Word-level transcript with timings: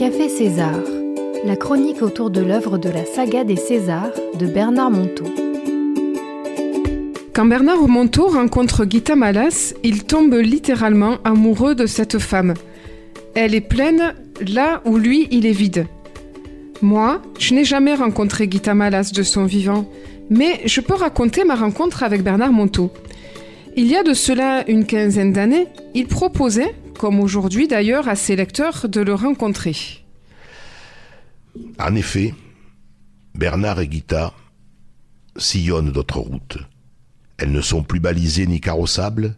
Café 0.00 0.30
César, 0.30 0.80
la 1.44 1.56
chronique 1.56 2.00
autour 2.00 2.30
de 2.30 2.40
l'œuvre 2.40 2.78
de 2.78 2.88
la 2.88 3.04
saga 3.04 3.44
des 3.44 3.56
Césars 3.56 4.14
de 4.38 4.46
Bernard 4.46 4.90
Monteau. 4.90 5.26
Quand 7.34 7.44
Bernard 7.44 7.86
Monteau 7.86 8.28
rencontre 8.28 8.86
Gita 8.88 9.14
Malas, 9.14 9.74
il 9.84 10.04
tombe 10.04 10.32
littéralement 10.36 11.18
amoureux 11.22 11.74
de 11.74 11.84
cette 11.84 12.18
femme. 12.18 12.54
Elle 13.34 13.54
est 13.54 13.60
pleine 13.60 14.14
là 14.48 14.80
où 14.86 14.96
lui, 14.96 15.28
il 15.32 15.44
est 15.44 15.52
vide. 15.52 15.86
Moi, 16.80 17.20
je 17.38 17.52
n'ai 17.52 17.66
jamais 17.66 17.94
rencontré 17.94 18.48
Gita 18.50 18.72
Malas 18.72 19.12
de 19.14 19.22
son 19.22 19.44
vivant, 19.44 19.84
mais 20.30 20.62
je 20.64 20.80
peux 20.80 20.94
raconter 20.94 21.44
ma 21.44 21.56
rencontre 21.56 22.04
avec 22.04 22.22
Bernard 22.22 22.52
Monteau. 22.52 22.90
Il 23.76 23.86
y 23.86 23.96
a 23.96 24.02
de 24.02 24.14
cela 24.14 24.68
une 24.68 24.84
quinzaine 24.84 25.32
d'années, 25.32 25.68
il 25.94 26.08
proposait, 26.08 26.74
comme 26.98 27.20
aujourd'hui 27.20 27.68
d'ailleurs, 27.68 28.08
à 28.08 28.16
ses 28.16 28.34
lecteurs 28.34 28.88
de 28.88 29.00
le 29.00 29.14
rencontrer. 29.14 29.76
En 31.78 31.94
effet, 31.94 32.34
Bernard 33.34 33.80
et 33.80 33.86
Guita 33.86 34.34
sillonnent 35.36 35.92
d'autres 35.92 36.18
routes. 36.18 36.58
Elles 37.38 37.52
ne 37.52 37.60
sont 37.60 37.84
plus 37.84 38.00
balisées 38.00 38.46
ni 38.46 38.60
carrossables, 38.60 39.36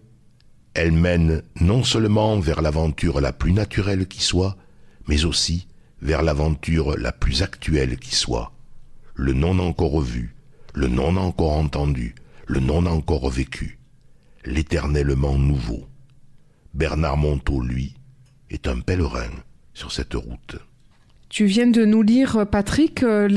elles 0.74 0.92
mènent 0.92 1.42
non 1.60 1.84
seulement 1.84 2.40
vers 2.40 2.62
l'aventure 2.62 3.20
la 3.20 3.32
plus 3.32 3.52
naturelle 3.52 4.06
qui 4.06 4.22
soit, 4.22 4.56
mais 5.08 5.26
aussi 5.26 5.68
vers 6.00 6.22
l'aventure 6.22 6.96
la 6.96 7.12
plus 7.12 7.42
actuelle 7.42 7.98
qui 7.98 8.14
soit, 8.14 8.52
le 9.14 9.34
non 9.34 9.58
encore 9.58 10.00
vu, 10.00 10.34
le 10.72 10.88
non 10.88 11.16
encore 11.16 11.52
entendu, 11.52 12.14
le 12.46 12.60
non 12.60 12.86
encore 12.86 13.28
vécu 13.28 13.78
l'éternellement 14.44 15.38
nouveau. 15.38 15.86
Bernard 16.74 17.16
Monteau, 17.16 17.60
lui, 17.60 17.94
est 18.50 18.66
un 18.66 18.80
pèlerin 18.80 19.30
sur 19.74 19.92
cette 19.92 20.14
route. 20.14 20.56
Tu 21.28 21.46
viens 21.46 21.66
de 21.66 21.84
nous 21.84 22.02
lire, 22.02 22.46
Patrick, 22.50 23.02
euh, 23.02 23.28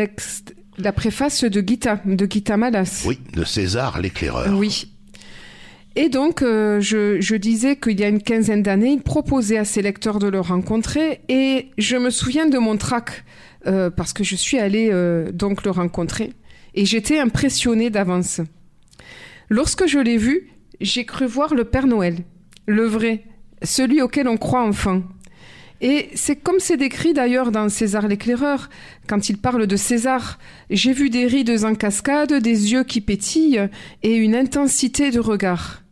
la 0.77 0.91
préface 0.91 1.44
de 1.44 1.63
Gita, 1.66 2.02
de 2.05 2.27
Gita 2.29 2.57
Malas. 2.57 3.03
Oui, 3.07 3.19
de 3.33 3.44
César 3.44 3.99
l'éclaireur. 4.02 4.53
Oui. 4.57 4.91
Et 5.95 6.09
donc, 6.09 6.41
euh, 6.41 6.81
je, 6.81 7.35
disais 7.35 7.77
qu'il 7.77 7.97
y 7.99 8.03
a 8.03 8.09
une 8.09 8.22
quinzaine 8.22 8.63
d'années, 8.63 8.91
il 8.91 9.01
proposait 9.01 9.57
à 9.57 9.63
ses 9.63 9.81
lecteurs 9.81 10.19
de 10.19 10.27
le 10.27 10.41
rencontrer, 10.41 11.22
et 11.29 11.69
je 11.77 11.95
me 11.95 12.09
souviens 12.09 12.47
de 12.47 12.57
mon 12.57 12.75
trac, 12.75 13.23
euh, 13.66 13.89
parce 13.89 14.11
que 14.11 14.25
je 14.25 14.35
suis 14.35 14.59
allée 14.59 14.91
donc 15.33 15.63
le 15.63 15.72
rencontrer, 15.72 16.33
et 16.73 16.85
j'étais 16.85 17.19
impressionnée 17.19 17.89
d'avance. 17.89 18.41
Lorsque 19.49 19.88
je 19.88 19.99
l'ai 19.99 20.17
vu, 20.17 20.49
j'ai 20.81 21.05
cru 21.05 21.25
voir 21.25 21.53
le 21.53 21.63
Père 21.63 21.87
Noël, 21.87 22.17
le 22.65 22.85
vrai, 22.85 23.23
celui 23.61 24.01
auquel 24.01 24.27
on 24.27 24.37
croit 24.37 24.63
enfin. 24.63 25.03
Et 25.81 26.09
c'est 26.15 26.37
comme 26.37 26.59
c'est 26.59 26.77
décrit 26.77 27.13
d'ailleurs 27.13 27.51
dans 27.51 27.67
César 27.69 28.07
l'éclaireur, 28.07 28.69
quand 29.07 29.29
il 29.29 29.37
parle 29.37 29.67
de 29.67 29.75
César. 29.75 30.39
J'ai 30.69 30.93
vu 30.93 31.09
des 31.09 31.27
rides 31.27 31.63
en 31.63 31.75
cascade, 31.75 32.33
des 32.33 32.71
yeux 32.71 32.83
qui 32.83 33.01
pétillent 33.01 33.67
et 34.01 34.15
une 34.15 34.35
intensité 34.35 35.11
de 35.11 35.19
regard. 35.19 35.83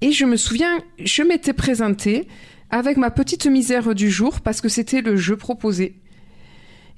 Et 0.00 0.12
je 0.12 0.24
me 0.24 0.36
souviens, 0.36 0.78
je 0.98 1.22
m'étais 1.22 1.52
présentée 1.52 2.26
avec 2.70 2.96
ma 2.96 3.10
petite 3.10 3.46
misère 3.46 3.94
du 3.94 4.10
jour 4.10 4.40
parce 4.40 4.60
que 4.60 4.68
c'était 4.68 5.02
le 5.02 5.16
jeu 5.16 5.36
proposé. 5.36 6.00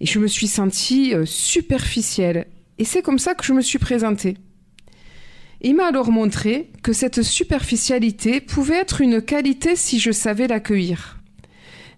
Et 0.01 0.07
je 0.07 0.19
me 0.19 0.27
suis 0.27 0.47
sentie 0.47 1.15
euh, 1.15 1.27
superficielle. 1.27 2.47
Et 2.79 2.85
c'est 2.85 3.03
comme 3.03 3.19
ça 3.19 3.35
que 3.35 3.45
je 3.45 3.53
me 3.53 3.61
suis 3.61 3.79
présentée. 3.79 4.37
Il 5.63 5.77
m'a 5.77 5.87
alors 5.87 6.11
montré 6.11 6.71
que 6.83 6.93
cette 6.93 7.23
superficialité 7.23 8.41
pouvait 8.41 8.77
être 8.77 9.01
une 9.01 9.21
qualité 9.21 9.77
si 9.77 10.01
je 10.01 10.11
savais 10.11 10.47
l'accueillir. 10.47 11.19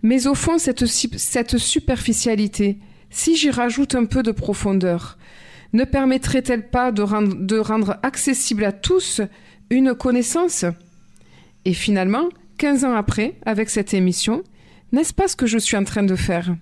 Mais 0.02 0.26
au 0.26 0.34
fond, 0.34 0.58
cette, 0.58 0.86
superficialité, 0.86 2.78
si 3.10 3.36
j'y 3.36 3.50
rajoute 3.50 3.94
un 3.94 4.04
peu 4.04 4.24
de 4.24 4.32
profondeur, 4.32 5.16
ne 5.72 5.84
permettrait-elle 5.84 6.68
pas 6.68 6.90
de 6.90 7.02
rendre, 7.02 7.36
de 7.36 7.58
rendre 7.58 7.98
accessible 8.02 8.64
à 8.64 8.72
tous 8.72 9.20
une 9.70 9.94
connaissance? 9.94 10.64
Et 11.64 11.72
finalement, 11.72 12.28
15 12.58 12.84
ans 12.84 12.94
après, 12.94 13.36
avec 13.46 13.70
cette 13.70 13.94
émission, 13.94 14.42
n'est-ce 14.90 15.14
pas 15.14 15.28
ce 15.28 15.36
que 15.36 15.46
je 15.46 15.58
suis 15.58 15.76
en 15.76 15.84
train 15.84 16.02
de 16.02 16.16
faire? 16.16 16.54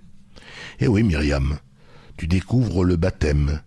Eh 0.78 0.86
oui, 0.86 1.02
Myriam, 1.02 1.58
tu 2.18 2.26
découvres 2.26 2.84
le 2.84 2.96
baptême, 2.96 3.60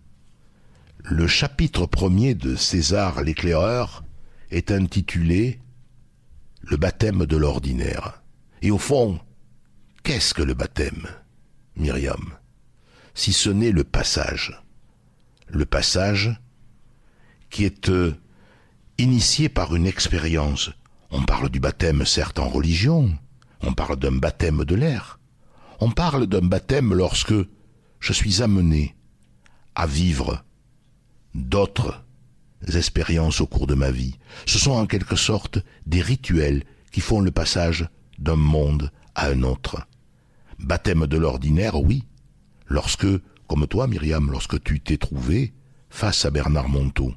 le 1.04 1.26
chapitre 1.26 1.84
premier 1.84 2.34
de 2.34 2.56
César 2.56 3.22
l'éclaireur 3.22 4.04
est 4.50 4.70
intitulé 4.70 5.60
Le 6.62 6.78
baptême 6.78 7.26
de 7.26 7.36
l'ordinaire. 7.36 8.22
Et 8.62 8.70
au 8.70 8.78
fond, 8.78 9.20
qu'est-ce 10.02 10.32
que 10.32 10.42
le 10.42 10.54
baptême, 10.54 11.06
Myriam? 11.76 12.32
Si 13.12 13.34
ce 13.34 13.50
n'est 13.50 13.70
le 13.70 13.84
passage. 13.84 14.58
Le 15.46 15.66
passage 15.66 16.40
qui 17.50 17.64
est 17.64 17.90
euh, 17.90 18.14
initié 18.96 19.50
par 19.50 19.76
une 19.76 19.86
expérience. 19.86 20.70
On 21.10 21.22
parle 21.22 21.50
du 21.50 21.60
baptême 21.60 22.06
certes 22.06 22.38
en 22.38 22.48
religion, 22.48 23.14
on 23.60 23.74
parle 23.74 23.96
d'un 23.96 24.16
baptême 24.16 24.64
de 24.64 24.74
l'air, 24.74 25.20
on 25.80 25.90
parle 25.90 26.26
d'un 26.26 26.40
baptême 26.40 26.94
lorsque 26.94 27.34
je 28.00 28.12
suis 28.14 28.42
amené 28.42 28.96
à 29.74 29.86
vivre 29.86 30.42
d'autres 31.34 32.04
expériences 32.74 33.40
au 33.40 33.46
cours 33.46 33.66
de 33.66 33.74
ma 33.74 33.90
vie. 33.90 34.18
Ce 34.46 34.58
sont 34.58 34.72
en 34.72 34.86
quelque 34.86 35.16
sorte 35.16 35.58
des 35.86 36.00
rituels 36.00 36.64
qui 36.92 37.00
font 37.00 37.20
le 37.20 37.30
passage 37.30 37.88
d'un 38.18 38.36
monde 38.36 38.90
à 39.14 39.28
un 39.28 39.42
autre. 39.42 39.86
Baptême 40.58 41.06
de 41.06 41.16
l'ordinaire, 41.16 41.80
oui, 41.80 42.04
lorsque, 42.66 43.06
comme 43.46 43.66
toi 43.66 43.86
Myriam, 43.86 44.30
lorsque 44.30 44.62
tu 44.62 44.80
t'es 44.80 44.96
trouvé 44.96 45.52
face 45.90 46.24
à 46.24 46.30
Bernard 46.30 46.68
Monteau. 46.68 47.14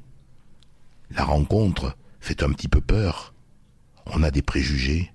La 1.10 1.24
rencontre 1.24 1.96
fait 2.20 2.42
un 2.42 2.52
petit 2.52 2.68
peu 2.68 2.80
peur. 2.80 3.32
On 4.06 4.22
a 4.22 4.30
des 4.30 4.42
préjugés, 4.42 5.12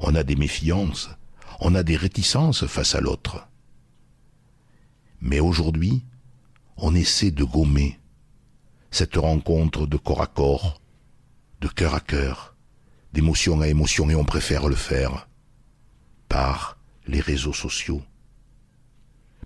on 0.00 0.14
a 0.14 0.22
des 0.22 0.36
méfiances, 0.36 1.10
on 1.60 1.74
a 1.74 1.82
des 1.82 1.96
réticences 1.96 2.66
face 2.66 2.94
à 2.94 3.00
l'autre. 3.00 3.48
Mais 5.20 5.40
aujourd'hui, 5.40 6.04
on 6.76 6.94
essaie 6.94 7.30
de 7.30 7.44
gommer 7.44 7.97
cette 8.90 9.16
rencontre 9.16 9.86
de 9.86 9.96
corps 9.96 10.22
à 10.22 10.26
corps, 10.26 10.80
de 11.60 11.68
cœur 11.68 11.94
à 11.94 12.00
cœur, 12.00 12.56
d'émotion 13.12 13.60
à 13.60 13.68
émotion, 13.68 14.08
et 14.10 14.14
on 14.14 14.24
préfère 14.24 14.68
le 14.68 14.76
faire 14.76 15.28
par 16.28 16.78
les 17.06 17.20
réseaux 17.20 17.52
sociaux. 17.52 18.02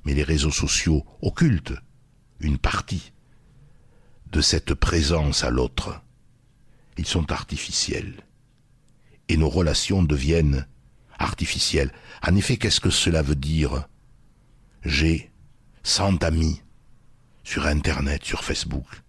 Mais 0.05 0.15
les 0.15 0.23
réseaux 0.23 0.51
sociaux 0.51 1.05
occultent 1.21 1.75
une 2.41 2.59
partie 2.59 3.13
de 4.31 4.41
cette 4.41 4.75
présence 4.75 5.45
à 5.45 5.51
l'autre. 5.51 6.01
Ils 6.97 7.07
sont 7.07 7.31
artificiels. 7.31 8.25
Et 9.29 9.37
nos 9.37 9.49
relations 9.49 10.03
deviennent 10.03 10.67
artificielles. 11.19 11.93
En 12.27 12.35
effet, 12.35 12.57
qu'est-ce 12.57 12.81
que 12.81 12.91
cela 12.91 13.23
veut 13.23 13.37
dire? 13.37 13.87
J'ai 14.85 15.31
cent 15.85 16.23
amis 16.25 16.63
sur 17.45 17.67
Internet, 17.67 18.25
sur 18.25 18.43
Facebook 18.43 19.03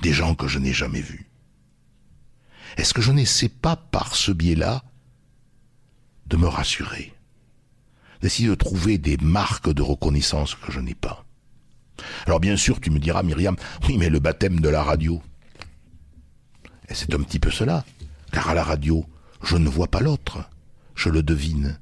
des 0.00 0.12
gens 0.12 0.34
que 0.34 0.48
je 0.48 0.58
n'ai 0.58 0.72
jamais 0.72 1.00
vus 1.00 1.28
Est-ce 2.76 2.94
que 2.94 3.02
je 3.02 3.12
n'essaie 3.12 3.48
pas 3.48 3.76
par 3.76 4.14
ce 4.14 4.32
biais-là 4.32 4.82
de 6.26 6.36
me 6.36 6.48
rassurer, 6.48 7.14
d'essayer 8.20 8.48
de 8.48 8.54
trouver 8.54 8.98
des 8.98 9.16
marques 9.18 9.72
de 9.72 9.82
reconnaissance 9.82 10.54
que 10.54 10.72
je 10.72 10.80
n'ai 10.80 10.94
pas? 10.94 11.24
Alors 12.26 12.40
bien 12.40 12.56
sûr, 12.56 12.80
tu 12.80 12.90
me 12.90 12.98
diras, 12.98 13.22
Myriam, 13.22 13.56
oui, 13.86 13.96
mais 13.98 14.10
le 14.10 14.18
baptême 14.18 14.60
de 14.60 14.68
la 14.68 14.82
radio. 14.82 15.22
Et 16.88 16.94
c'est 16.94 17.14
un 17.14 17.22
petit 17.22 17.38
peu 17.38 17.50
cela, 17.50 17.84
car 18.32 18.48
à 18.48 18.54
la 18.54 18.64
radio, 18.64 19.04
je 19.42 19.56
ne 19.56 19.68
vois 19.68 19.88
pas 19.88 20.00
l'autre, 20.00 20.48
je 20.94 21.08
le 21.08 21.22
devine. 21.22 21.78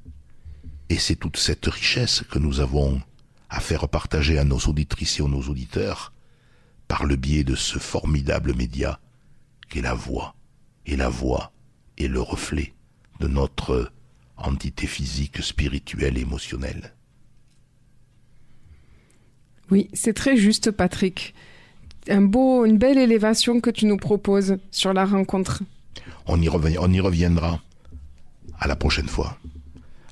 Et 0.89 0.97
c'est 0.97 1.15
toute 1.15 1.37
cette 1.37 1.65
richesse 1.65 2.23
que 2.29 2.39
nous 2.39 2.59
avons 2.59 3.01
à 3.49 3.59
faire 3.59 3.87
partager 3.89 4.37
à 4.37 4.43
nos 4.43 4.59
auditrices 4.59 5.19
et 5.19 5.23
à 5.23 5.27
nos 5.27 5.41
auditeurs 5.41 6.13
par 6.87 7.05
le 7.05 7.15
biais 7.15 7.43
de 7.43 7.55
ce 7.55 7.79
formidable 7.79 8.55
média 8.55 8.99
qu'est 9.69 9.81
la 9.81 9.93
voix. 9.93 10.35
Et 10.85 10.95
la 10.95 11.09
voix 11.09 11.51
est 11.97 12.07
le 12.07 12.21
reflet 12.21 12.73
de 13.19 13.27
notre 13.27 13.91
entité 14.37 14.87
physique, 14.87 15.41
spirituelle, 15.41 16.17
émotionnelle. 16.17 16.93
Oui, 19.71 19.89
c'est 19.93 20.13
très 20.13 20.37
juste, 20.37 20.71
Patrick. 20.71 21.33
Un 22.07 22.21
beau, 22.21 22.65
une 22.65 22.77
belle 22.77 22.99
élévation 22.99 23.61
que 23.61 23.71
tu 23.71 23.85
nous 23.85 23.97
proposes 23.97 24.57
sur 24.69 24.93
la 24.93 25.05
rencontre. 25.05 25.63
On 26.27 26.39
y, 26.39 26.49
on 26.49 26.91
y 26.91 26.99
reviendra 26.99 27.61
à 28.59 28.67
la 28.67 28.75
prochaine 28.75 29.07
fois. 29.07 29.37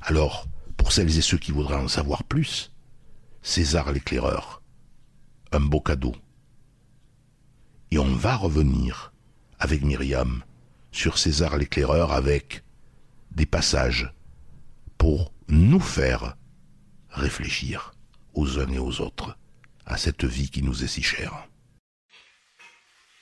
Alors, 0.01 0.47
pour 0.77 0.91
celles 0.91 1.17
et 1.17 1.21
ceux 1.21 1.37
qui 1.37 1.51
voudraient 1.51 1.75
en 1.75 1.87
savoir 1.87 2.23
plus, 2.23 2.71
César 3.43 3.91
l'éclaireur, 3.91 4.61
un 5.51 5.59
beau 5.59 5.81
cadeau 5.81 6.15
et 7.93 7.99
on 7.99 8.15
va 8.15 8.35
revenir 8.35 9.13
avec 9.59 9.83
Myriam 9.83 10.43
sur 10.91 11.19
César 11.19 11.57
l'éclaireur 11.57 12.11
avec 12.11 12.63
des 13.29 13.45
passages 13.45 14.11
pour 14.97 15.31
nous 15.47 15.79
faire 15.79 16.35
réfléchir 17.11 17.93
aux 18.33 18.57
uns 18.57 18.71
et 18.71 18.79
aux 18.79 18.99
autres 18.99 19.37
à 19.85 19.97
cette 19.97 20.25
vie 20.25 20.49
qui 20.49 20.63
nous 20.63 20.83
est 20.83 20.87
si 20.87 21.03
chère. 21.03 21.47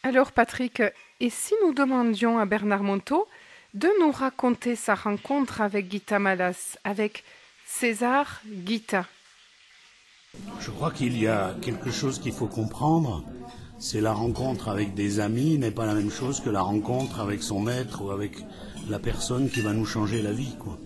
Alors 0.04 0.32
Patrick, 0.32 0.82
et 1.20 1.30
si 1.30 1.54
nous 1.66 1.74
demandions 1.74 2.40
à 2.40 2.46
Bernard 2.46 2.84
Monteau 2.84 3.28
de 3.74 3.90
nous 4.00 4.12
raconter 4.14 4.78
sa 4.78 4.96
rencontre 4.96 5.60
avec 5.60 5.92
Gita 5.92 6.18
Malas, 6.18 6.78
avec 6.86 7.26
César 7.66 8.42
Gita 8.66 9.06
Je 10.62 10.72
crois 10.72 10.92
qu'il 10.92 11.18
y 11.18 11.28
a 11.28 11.56
quelque 11.62 11.92
chose 11.92 12.22
qu'il 12.22 12.32
faut 12.32 12.48
comprendre, 12.48 13.26
c'est 13.82 14.00
la 14.00 14.14
rencontre 14.14 14.70
avec 14.70 14.94
des 14.94 15.20
amis 15.20 15.58
n'est 15.58 15.72
pas 15.72 15.88
la 15.88 15.96
même 15.96 16.12
chose 16.12 16.40
que 16.40 16.52
la 16.52 16.62
rencontre 16.62 17.20
avec 17.20 17.42
son 17.42 17.60
maître 17.60 18.04
ou 18.06 18.12
avec 18.12 18.46
la 18.88 19.00
personne 19.00 19.50
qui 19.50 19.62
va 19.62 19.74
nous 19.74 19.86
changer 19.86 20.22
la 20.22 20.32
vie. 20.32 20.56
Quoi. 20.60 20.78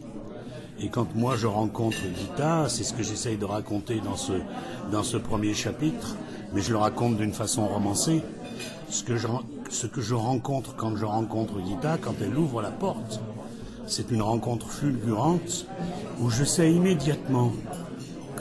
Et 0.80 0.88
quand 0.88 1.14
moi 1.14 1.36
je 1.36 1.46
rencontre 1.46 1.98
Gita, 2.18 2.68
c'est 2.70 2.86
ce 2.86 2.94
que 2.94 3.04
j'essaye 3.04 3.36
de 3.36 3.44
raconter 3.44 4.00
dans 4.00 5.04
ce, 5.04 5.18
premier 5.18 5.54
chapitre, 5.54 6.16
mais 6.54 6.62
je 6.62 6.72
le 6.72 6.78
raconte 6.78 7.18
d'une 7.18 7.34
façon 7.34 7.68
romancée 7.68 8.24
ce 8.90 9.04
que, 9.04 9.18
je, 9.18 9.28
ce 9.70 9.88
que 9.88 10.00
je 10.00 10.16
rencontre 10.16 10.74
quand 10.78 10.96
je 10.96 11.04
rencontre 11.04 11.56
Gita, 11.68 11.98
quand 11.98 12.16
elle 12.22 12.38
ouvre 12.38 12.62
la 12.62 12.72
porte, 12.72 13.20
c'est 13.88 14.10
une 14.10 14.22
rencontre 14.22 14.70
fulgurante 14.70 15.68
où 16.22 16.30
je 16.30 16.46
sais 16.46 16.72
immédiatement 16.72 17.52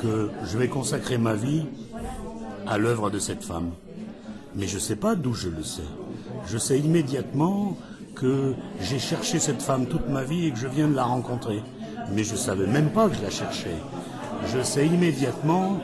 que 0.00 0.30
je 0.44 0.58
vais 0.58 0.68
consacrer 0.68 1.18
ma 1.18 1.34
vie 1.34 1.64
à 2.68 2.78
l'œuvre 2.78 3.10
de 3.10 3.18
cette 3.18 3.42
femme. 3.42 3.72
Mais 4.56 4.66
je 4.66 4.76
ne 4.76 4.80
sais 4.80 4.96
pas 4.96 5.14
d'où 5.14 5.34
je 5.34 5.48
le 5.48 5.62
sais. 5.62 5.82
Je 6.46 6.58
sais 6.58 6.78
immédiatement 6.78 7.76
que 8.14 8.54
j'ai 8.80 8.98
cherché 8.98 9.38
cette 9.38 9.62
femme 9.62 9.86
toute 9.86 10.08
ma 10.08 10.22
vie 10.22 10.46
et 10.46 10.52
que 10.52 10.58
je 10.58 10.68
viens 10.68 10.88
de 10.88 10.94
la 10.94 11.04
rencontrer. 11.04 11.62
Mais 12.12 12.22
je 12.22 12.32
ne 12.32 12.38
savais 12.38 12.66
même 12.66 12.90
pas 12.90 13.08
que 13.08 13.16
je 13.16 13.22
la 13.22 13.30
cherchais. 13.30 13.76
Je 14.52 14.62
sais 14.62 14.86
immédiatement 14.86 15.78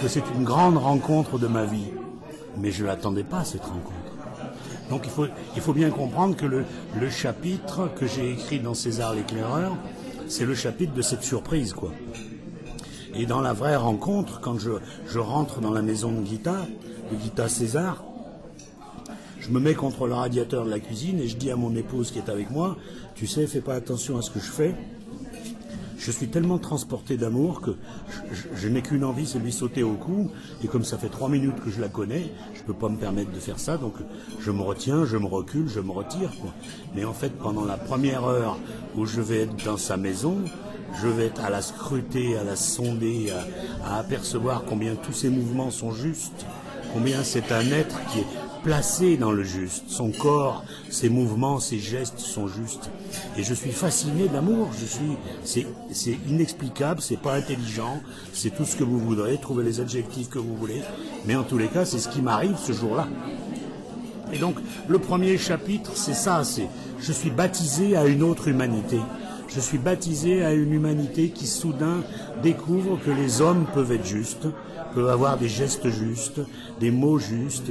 que 0.00 0.08
c'est 0.08 0.24
une 0.34 0.44
grande 0.44 0.78
rencontre 0.78 1.38
de 1.38 1.46
ma 1.46 1.64
vie. 1.64 1.92
Mais 2.56 2.72
je 2.72 2.82
ne 2.82 2.88
l'attendais 2.88 3.24
pas, 3.24 3.44
cette 3.44 3.64
rencontre. 3.64 3.92
Donc 4.90 5.06
il 5.54 5.60
faut, 5.60 5.72
bien 5.74 5.90
comprendre 5.90 6.34
que 6.34 6.46
le, 6.46 6.64
le 6.98 7.10
chapitre 7.10 7.90
que 7.94 8.06
j'ai 8.06 8.32
écrit 8.32 8.58
dans 8.58 8.74
César 8.74 9.14
l'éclaireur, 9.14 9.76
c'est 10.28 10.46
le 10.46 10.54
chapitre 10.54 10.94
de 10.94 11.02
cette 11.02 11.22
surprise, 11.22 11.74
quoi. 11.74 11.92
Et 13.18 13.26
dans 13.26 13.40
la 13.40 13.52
vraie 13.52 13.74
rencontre, 13.74 14.40
quand 14.40 14.58
je, 14.60 15.18
rentre 15.18 15.60
dans 15.60 15.72
la 15.72 15.82
maison 15.82 16.12
de 16.12 16.24
Gita, 16.24 16.66
de 17.12 17.18
Gita 17.20 17.48
César, 17.48 18.04
je 19.40 19.50
me 19.50 19.58
mets 19.58 19.74
contre 19.74 20.06
le 20.06 20.14
radiateur 20.14 20.64
de 20.64 20.70
la 20.70 20.78
cuisine 20.78 21.18
et 21.18 21.26
je 21.26 21.36
dis 21.36 21.50
à 21.50 21.56
mon 21.56 21.74
épouse 21.74 22.12
qui 22.12 22.18
est 22.18 22.28
avec 22.28 22.50
moi, 22.50 22.76
tu 23.16 23.26
sais, 23.26 23.48
fais 23.48 23.60
pas 23.60 23.74
attention 23.74 24.18
à 24.18 24.22
ce 24.22 24.30
que 24.30 24.38
je 24.38 24.50
fais, 24.50 24.74
je 25.98 26.12
suis 26.12 26.28
tellement 26.28 26.58
transporté 26.58 27.16
d'amour 27.16 27.60
que 27.60 27.72
je, 28.54 28.68
n'ai 28.68 28.82
qu'une 28.82 29.02
envie, 29.02 29.26
c'est 29.26 29.40
lui 29.40 29.52
sauter 29.52 29.82
au 29.82 29.94
cou. 29.94 30.30
Et 30.62 30.68
comme 30.68 30.84
ça 30.84 30.96
fait 30.96 31.08
trois 31.08 31.28
minutes 31.28 31.60
que 31.64 31.70
je 31.70 31.80
la 31.80 31.88
connais, 31.88 32.30
je 32.54 32.60
ne 32.60 32.66
peux 32.66 32.74
pas 32.74 32.88
me 32.88 32.96
permettre 32.96 33.32
de 33.32 33.40
faire 33.40 33.58
ça. 33.58 33.78
Donc 33.78 33.94
je 34.40 34.50
me 34.52 34.62
retiens, 34.62 35.04
je 35.04 35.16
me 35.16 35.26
recule, 35.26 35.68
je 35.68 35.80
me 35.80 35.90
retire. 35.90 36.30
Mais 36.94 37.04
en 37.04 37.12
fait, 37.12 37.30
pendant 37.30 37.64
la 37.64 37.76
première 37.76 38.24
heure 38.24 38.58
où 38.96 39.06
je 39.06 39.20
vais 39.20 39.40
être 39.40 39.64
dans 39.64 39.76
sa 39.76 39.96
maison, 39.96 40.36
je 41.00 41.08
vais 41.08 41.26
être 41.26 41.44
à 41.44 41.50
la 41.50 41.62
scruter, 41.62 42.36
à 42.36 42.44
la 42.44 42.56
sonder, 42.56 43.32
à, 43.84 43.98
apercevoir 43.98 44.64
combien 44.68 44.94
tous 44.94 45.12
ses 45.12 45.30
mouvements 45.30 45.70
sont 45.70 45.92
justes, 45.92 46.46
combien 46.92 47.22
c'est 47.22 47.52
un 47.52 47.70
être 47.70 48.00
qui 48.10 48.20
est 48.20 48.26
placé 48.62 49.16
dans 49.16 49.30
le 49.30 49.44
juste. 49.44 49.84
Son 49.88 50.10
corps, 50.10 50.64
ses 50.90 51.08
mouvements, 51.08 51.60
ses 51.60 51.78
gestes 51.78 52.18
sont 52.18 52.48
justes. 52.48 52.90
Et 53.36 53.42
je 53.42 53.54
suis 53.54 53.72
fasciné 53.72 54.28
d'amour. 54.28 54.70
Je 54.78 54.84
suis, 54.84 55.16
c'est, 55.44 55.66
c'est 55.92 56.18
inexplicable, 56.28 57.00
c'est 57.00 57.20
pas 57.20 57.34
intelligent, 57.34 58.00
c'est 58.32 58.50
tout 58.50 58.64
ce 58.64 58.76
que 58.76 58.84
vous 58.84 58.98
voudrez, 58.98 59.38
trouvez 59.40 59.64
les 59.64 59.80
adjectifs 59.80 60.28
que 60.28 60.38
vous 60.38 60.56
voulez. 60.56 60.82
Mais 61.26 61.36
en 61.36 61.44
tous 61.44 61.58
les 61.58 61.68
cas, 61.68 61.84
c'est 61.84 61.98
ce 61.98 62.08
qui 62.08 62.20
m'arrive 62.20 62.56
ce 62.58 62.72
jour-là. 62.72 63.08
Et 64.32 64.38
donc, 64.38 64.56
le 64.88 64.98
premier 64.98 65.38
chapitre, 65.38 65.92
c'est 65.94 66.14
ça, 66.14 66.44
c'est, 66.44 66.68
je 67.00 67.12
suis 67.12 67.30
baptisé 67.30 67.96
à 67.96 68.04
une 68.04 68.22
autre 68.22 68.48
humanité. 68.48 68.98
Je 69.48 69.60
suis 69.60 69.78
baptisé 69.78 70.44
à 70.44 70.52
une 70.52 70.74
humanité 70.74 71.30
qui 71.30 71.46
soudain 71.46 72.02
découvre 72.42 72.98
que 73.02 73.10
les 73.10 73.40
hommes 73.40 73.64
peuvent 73.72 73.92
être 73.92 74.06
justes, 74.06 74.46
peuvent 74.94 75.08
avoir 75.08 75.38
des 75.38 75.48
gestes 75.48 75.88
justes, 75.88 76.40
des 76.80 76.90
mots 76.90 77.18
justes. 77.18 77.70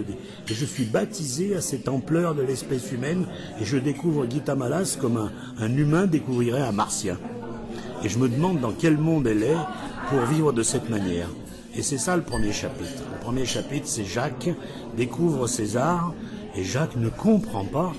Et 0.50 0.54
je 0.54 0.66
suis 0.66 0.86
baptisé 0.86 1.56
à 1.56 1.62
cette 1.62 1.88
ampleur 1.88 2.34
de 2.34 2.42
l'espèce 2.42 2.92
humaine 2.92 3.28
et 3.62 3.66
je 3.66 3.78
découvre 3.78 4.28
Gita 4.28 4.56
Malas 4.56 4.98
comme 5.00 5.18
un, 5.18 5.32
un 5.60 5.76
humain 5.76 6.08
découvrirait 6.08 6.64
un 6.64 6.72
martien. 6.72 7.20
Et 8.04 8.10
je 8.10 8.18
me 8.18 8.28
demande 8.28 8.60
dans 8.60 8.72
quel 8.72 8.98
monde 8.98 9.28
elle 9.28 9.44
est 9.44 9.58
pour 10.10 10.22
vivre 10.22 10.54
de 10.54 10.64
cette 10.64 10.90
manière. 10.90 11.30
Et 11.76 11.84
c'est 11.84 12.00
ça 12.00 12.18
le 12.18 12.24
premier 12.24 12.54
chapitre. 12.54 13.04
Le 13.14 13.20
premier 13.20 13.46
chapitre, 13.46 13.86
c'est 13.88 14.06
Jacques 14.06 14.50
découvre 14.96 15.46
César 15.46 16.12
et 16.56 16.64
Jacques 16.64 16.96
ne 16.96 17.10
comprend 17.10 17.66
pas 17.66 17.94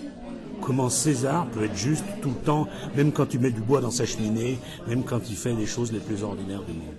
comment 0.68 0.90
César 0.90 1.46
peut 1.46 1.64
être 1.64 1.74
juste 1.74 2.04
tout 2.20 2.28
le 2.28 2.44
temps, 2.44 2.68
même 2.94 3.10
quand 3.10 3.32
il 3.32 3.40
met 3.40 3.50
du 3.50 3.62
bois 3.62 3.80
dans 3.80 3.90
sa 3.90 4.04
cheminée, 4.04 4.58
même 4.86 5.02
quand 5.02 5.30
il 5.30 5.34
fait 5.34 5.54
les 5.54 5.64
choses 5.64 5.92
les 5.92 5.98
plus 5.98 6.22
ordinaires 6.22 6.62
du 6.62 6.74
monde. 6.74 6.94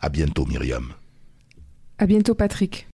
À 0.00 0.08
bientôt, 0.08 0.44
Myriam. 0.44 0.92
À 1.98 2.06
bientôt, 2.06 2.34
Patrick. 2.34 2.89